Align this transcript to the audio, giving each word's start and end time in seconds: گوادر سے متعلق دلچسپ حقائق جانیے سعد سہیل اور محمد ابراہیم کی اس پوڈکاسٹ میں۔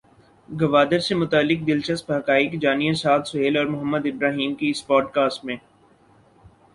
گوادر 0.49 0.99
سے 0.99 1.15
متعلق 1.15 1.59
دلچسپ 1.67 2.11
حقائق 2.11 2.51
جانیے 2.61 2.93
سعد 2.93 3.27
سہیل 3.27 3.57
اور 3.57 3.65
محمد 3.65 4.05
ابراہیم 4.05 4.55
کی 4.55 4.69
اس 4.69 4.85
پوڈکاسٹ 4.87 5.45
میں۔ 5.45 5.57